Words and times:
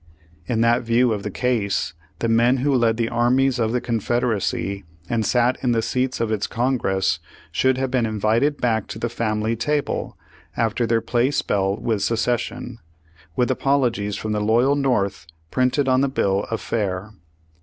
In 0.47 0.61
that 0.61 0.81
view 0.81 1.13
of 1.13 1.21
the 1.21 1.29
case, 1.29 1.93
the 2.17 2.27
men 2.27 2.57
who 2.65 2.73
led 2.73 2.97
the 2.97 3.07
armies 3.07 3.59
of 3.59 3.71
the 3.71 3.79
Confed 3.79 4.23
Page 4.23 4.23
Oae 4.23 4.29
Hundred 4.29 4.41
fifiy 4.41 4.49
thiee 4.49 4.81
eracy, 4.81 4.83
and 5.11 5.25
sat 5.27 5.63
in 5.63 5.71
the 5.73 5.81
seats 5.83 6.19
of 6.19 6.31
its 6.31 6.47
Congress, 6.47 7.19
should 7.51 7.77
have 7.77 7.91
been 7.91 8.07
invited 8.07 8.59
back 8.59 8.87
to 8.87 8.97
the 8.97 9.09
family 9.09 9.55
table, 9.55 10.17
after 10.57 10.87
their 10.87 11.01
play 11.01 11.29
spell 11.29 11.77
with 11.77 12.01
secession, 12.01 12.79
with 13.35 13.51
apologies 13.51 14.15
from 14.15 14.31
the 14.31 14.41
loyal 14.41 14.73
North 14.75 15.27
printed 15.51 15.87
on 15.87 16.01
the 16.01 16.09
bill 16.09 16.47
of 16.49 16.59
fare. 16.61 17.13